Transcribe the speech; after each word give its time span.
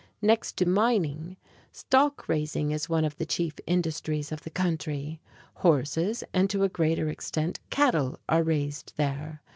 Next 0.23 0.57
to 0.57 0.65
mining, 0.65 1.37
stock 1.71 2.27
raising 2.27 2.71
is 2.71 2.89
one 2.89 3.05
of 3.05 3.15
the 3.17 3.25
chief 3.27 3.53
industries 3.67 4.31
of 4.31 4.41
the 4.41 4.49
country. 4.49 5.21
Horses 5.57 6.23
and, 6.33 6.49
to 6.49 6.63
a 6.63 6.69
greater 6.69 7.07
extent, 7.07 7.59
cattle, 7.69 8.19
are 8.27 8.41
raised 8.41 8.93
there. 8.97 9.43